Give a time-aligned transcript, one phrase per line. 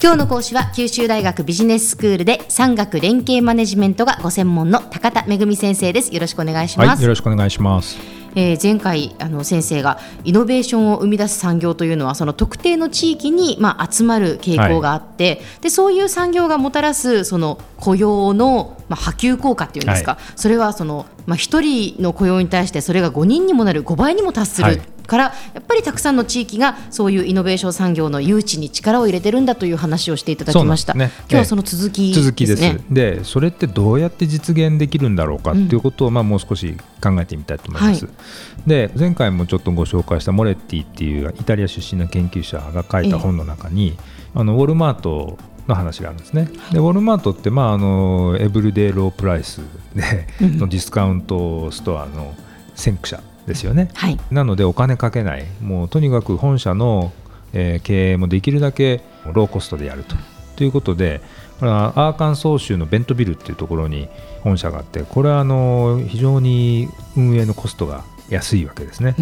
[0.00, 6.14] 今日の講師は九州大学ビジネススクールで産学連携マネジメントがご専門の高田恵先生です。
[6.14, 7.98] よろしくお願いします、はい、よろしくお願いします。
[8.36, 24.68] えー、前回あの先生がイノベーションを生み出す産業というのはその特定の地域に、まあ、集まる傾向があって、はい、でそういう産業がもたらすその雇用の、まあ、波及効果っていうんですか、はい、それはその、まあ、1人の雇用に対してそれが5人にもなる5倍にも達する。
[24.68, 30.92] はいからやっぱりたくさんの地域がそういうイノベーション産業の誘致に力を入れてるんだという話をしていただきました。
[30.94, 32.80] ね、今日はその続き、ね、続きです。
[32.90, 38.04] でそれってどうやって実現できるんだろうかっていうことを、うん、まあもう少し考えてみたいと思います。
[38.04, 46.48] はい、で前回もちょっとご紹介したモレッティっていうイタリア出身の研究者が書いた本の中に、えあのウォルマートの話があるんですね。
[46.72, 49.60] でウォルマートって、まあ、あのエブリデイロープライス
[49.94, 52.34] で のディスカウントストアの
[52.74, 57.12] 先駆者ですよね、はい、なのでお金かけないもうとにかく本社の、
[57.52, 59.00] えー、経営もできるだけ
[59.32, 60.14] ローコストでやると。
[60.56, 61.20] ということで
[61.60, 64.08] これはアーカンソー州のベントビルっていうところに
[64.42, 69.14] 本社があってこれはあの非常に運営のコストが安いわけですね。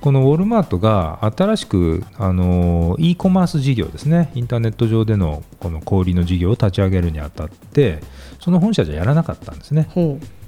[0.00, 8.00] このウォルマートが新しくあの e コマース事業ですねインターネット上でのこの小売の事業を立ち上げるにあたって
[8.40, 9.88] その本社じゃやらなかったんですね。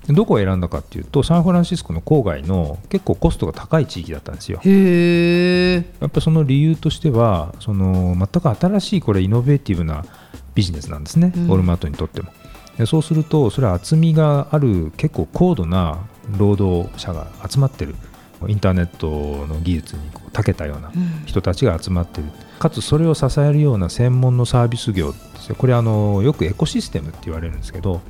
[0.09, 4.61] どこを選んだかっていうとサンフランシスコの郊外の結構コストが高い地域だったんですよ。
[4.63, 10.05] へやっぱその理由としてはその全く新しいこれイノベーティブな
[10.55, 12.31] ビジネスなんですね、うん、ウォルマートにとっても。
[12.77, 16.01] でそうするとそれは厚みがある結構高度な
[16.37, 17.95] 労働者が集まってる。
[18.47, 20.93] インターネットの技術にこう長けたような
[21.25, 25.55] 人たちが集まってる、うん、かつそれを支えるような専門のサービス業ですよ。
[25.57, 28.03] これあのよくエコシステムって言われるんですけど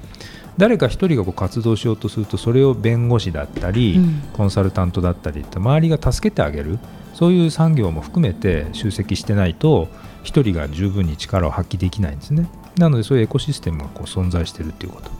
[0.57, 6.79] 誰か一人がこう活動しようとするとそれを弁護士だったり、うん、コンサルタントだったりって周りが助けてあげる。
[7.15, 9.89] そういう産業も含めて集積してないと
[10.25, 12.49] 一人が十分に力を発揮できないんですね。
[12.77, 15.11] なのでそういうエコシステムがこう存在しているということ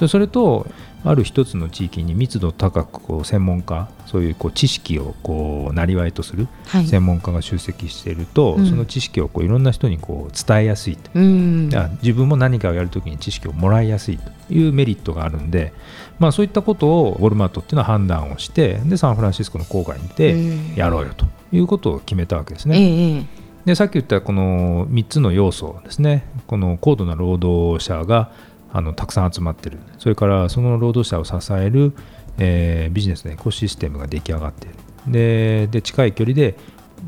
[0.00, 0.66] でそれと
[1.04, 6.48] ある一つの地域に密度高くこう専門家そういうこう知識をこうなりわいとする
[6.86, 11.68] 専門家が集積していると、はい、その知識をこういろんな人にこう伝えやすいと、うん、
[12.02, 15.74] 自分も何かをやるときに知識をもらいやすいというメリットがあるんで、
[16.18, 20.34] まあ、そういったことをウォルマートっていうのは判断をしてでサンフランシスコの郊外にて
[20.76, 22.78] やろうよということを決めたわけですね。
[22.78, 26.24] えーでさっき言ったこの3つの要素ですね。
[26.46, 28.32] この高度な労働者が
[28.72, 29.78] あのたくさん集まってる。
[29.98, 31.92] それからその労働者を支える、
[32.38, 34.76] えー、ビジネスのエコシステムが出来上がっている。
[35.06, 36.56] でで近い距離で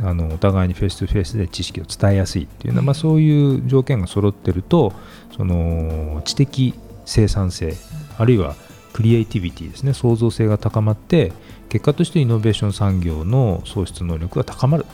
[0.03, 4.93] あのお互いにフェイス2フェイスで知識を伝えやすいっていうのは、まあ、そういう条件が揃ってると
[5.37, 6.75] その知的
[7.05, 7.75] 生産性
[8.17, 8.55] あるいは
[8.93, 11.33] クリエイティビティですね創造性が高まって
[11.69, 14.87] 結果としてイノベーション産業の創出能力が高まる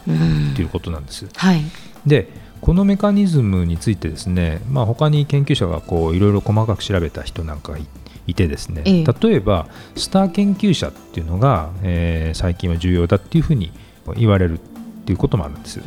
[0.54, 1.28] ということなんです。
[1.34, 1.62] はい、
[2.06, 2.28] で
[2.68, 7.78] このメカニズムについてですね、まあ、他に研究者がこういろいろ細かく調べた人なんかが
[8.26, 13.72] いてですね、ええ、例えばスター研究者っていうのが、えー、最近は重要だっていうふうに
[14.18, 14.62] 言われるっ
[15.06, 15.80] ていうこともあるんです。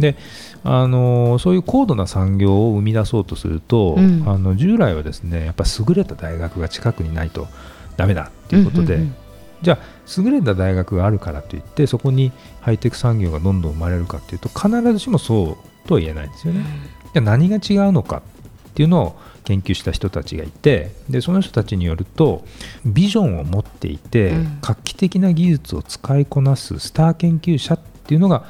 [0.00, 0.16] で
[0.62, 7.48] あのそういう高度な産業を生み出そうとすると、うん、あの従来はですねやっぱ優れた大学が近くにないと
[7.96, 9.14] ダメだっていうことで、うんうんうん、
[9.62, 16.64] じゃあ優れた大学があるからといってそこにハイテク産業がどんどん生まれるかっていうと必ずしもそうとは言えないんですよね。
[17.14, 22.44] じゃ何が違うのかっていうのを研究した人たちがいてでその人たちによると
[22.84, 28.44] ビジョンを持っていて、画期的な技術を使いこなすスター研究者っていうのが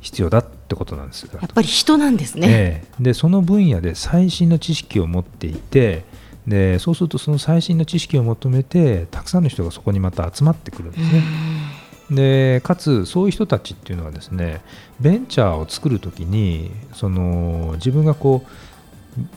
[0.00, 1.26] 必要だってことなんです。
[1.32, 6.04] やっぱり人なんですね、えー、でその分野で最新の知識を持っていて
[6.46, 11.22] でそうするとその最新の知識を求めてたくさんの人がそこにまた集まってくるんですね。
[12.10, 14.60] でかつそういう人たちっていうのはですね
[15.00, 18.48] ベンチャーを作るときにその自分がこう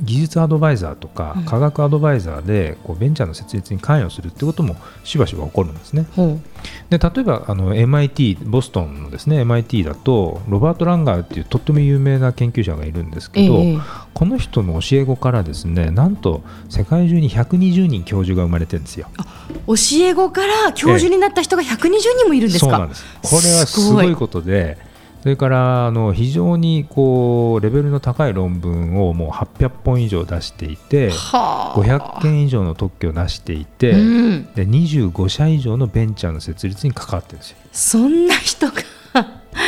[0.01, 6.05] 技術アドバイザーとか科学アドバイザーでこうベンチャーの設立に関与するってこともしばしば起こるんですね。
[6.17, 6.43] うん、
[6.89, 13.81] で例えばあの MIT ボストンのですね MIT だとロバート・ランガーっていうとっても有名な研究者がいるんですけど、えー、
[14.13, 19.07] この人の教え子からですねなんと世界中に120人教授が生まれてるんですよ。
[19.67, 24.88] 教え子から教授になった人が120人もいるんですか、えー、そうなんですこれはすごいことで。
[25.21, 37.57] それからあの非常にこうレベルの高い論文をもう800本以上出していて500件以上の特許を出していて、うん、で25社以上のベンチャーの設立に関わってるんですよ。
[37.71, 38.73] そんな人が。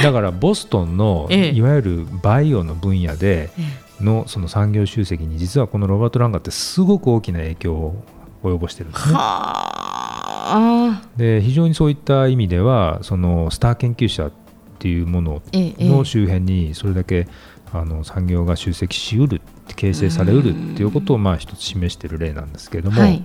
[0.04, 3.50] だからボストンのいわゆるバイオの分野で
[4.00, 8.04] のその産業集積に実はこのロバート・ランガーってすごく大きな影響を
[8.44, 9.16] 及ぼしてるんですね。
[11.18, 14.32] で非常にそういった意味ではそのスター研究者っ
[14.82, 17.28] っていうものの周辺にそれだけ
[17.72, 19.42] あの産業が集積しうる
[19.76, 23.24] 形成されうるっていうことをまあ一つ示している例なんですけれども、はい、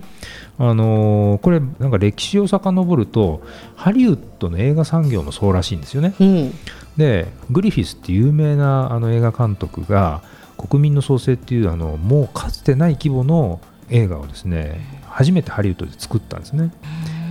[0.59, 3.41] あのこれなんか歴史を遡ると
[3.75, 6.13] ハリウッドの映画産業もそうらしいんですよね。
[6.19, 6.53] うん、
[6.95, 10.21] でグリフィスって有名なあの映画監督が
[10.57, 13.59] 国民の創生っていうあのもうかつてない規模の
[13.89, 16.71] 映画をですね初めてハリウッドで作ったんですね。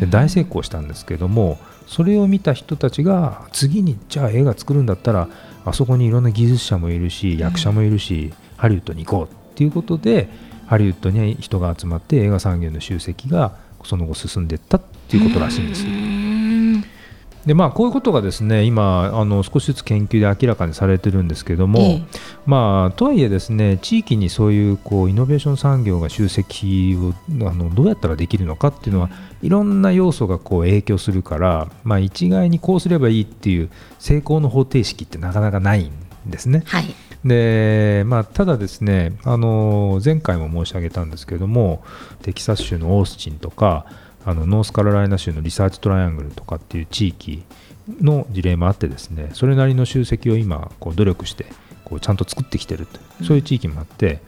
[0.00, 5.28] で大成功したんですけどもそれを見た人たちが次にじゃあ映画作るんだったら
[5.64, 10.28] あそこにいろんな技術者もいるし役者もいるし、ハリウッドに行こうっていうことで
[10.66, 15.84] ハリウッドに人が集まって映画産業の集積がその後進んでいったっていうことらしいんです。
[17.46, 22.04] でまあ、こういうことがですね今あの少しずつ研究で明らかにされてるんですけども、ええ、
[22.44, 27.14] まあ、とはいえですね地域にそういうこうイノベーション産業が集積を
[27.46, 29.10] あのどうやったらできるのかっていうのは
[29.42, 33.70] いろんな要素がこう影響するから、まあ、一概にこうすればいいっていう
[34.00, 35.92] 成功の方程式ってなかなかないん
[36.26, 36.64] ですね。
[36.66, 36.86] はい。
[37.24, 41.82] でまあ、ただですねあの前回も申し上げたんですけども
[42.22, 43.86] テキサス州のオースチンとか
[44.26, 47.44] あのノースカロライナ州のリサーチトライアングルとかっていう地域
[48.00, 51.46] の事例もあってですねそれなりの集積を今こう努力して
[51.84, 52.98] こうちゃんと作ってきてると。
[53.24, 54.20] そういう地域もあって。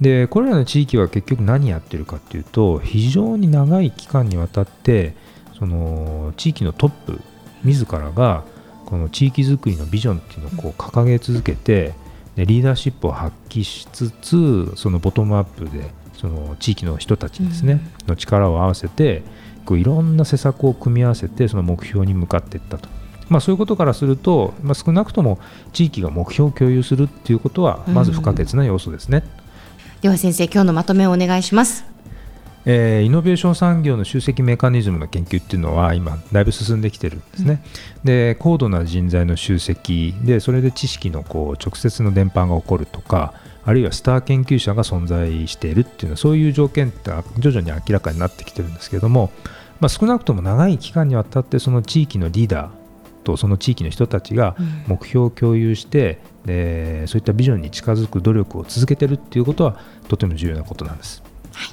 [0.00, 5.14] でこれらの地域は結局何やってるかっていうと非常に長い期間にわたって
[5.58, 7.20] その地域のトップ
[7.64, 8.44] 自らが
[8.86, 11.94] この地域づくりのビジョンっていうのをこう掲げ続けて
[12.36, 19.22] でリーダーシップを発揮しつつそのボトムアップでその地域の人たちですね、うん、の力を合わせて
[19.64, 22.88] こういろんな施策を組み合わせてその目標に向かっていったと、
[23.28, 25.38] まあ、そういうことからすると、まあ、少なくとも
[25.72, 29.24] 地域が目標を共有するっていうことはまず不可欠な要素ですね、
[29.96, 31.92] うん、では先生今日のまとめをお願いします。
[32.64, 37.60] えー、イノベーション産業の集積メカニズムの研究っていうのは今だいぶ進んできてるんですね、
[37.98, 49.30] うん、で高度な人材の集積でそれで知識のこう直接の伝播が起こるとかあるいはスター研究者が存在しているっていうのはそういう条件って徐々に明らかになってきてるんですけども、
[49.80, 52.70] まあ、少なくとも長い期間にわたってその地域のリーダー
[53.22, 54.56] とその地域の人たちが
[54.88, 59.78] 目標を共有して、うん、でそういったビジョンに近づく努力を続けてるっていうことは
[60.08, 61.22] とても重要なことなんです。
[61.52, 61.68] はい。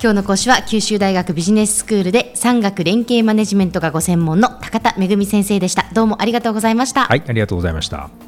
[0.00, 5.86] 今日の講師は九州大学ビジネススクールで産学連携マネジメントがご専門の高田恵先生でした。
[5.92, 7.06] どうもありがとうございました。
[7.06, 8.27] はいありがとうございました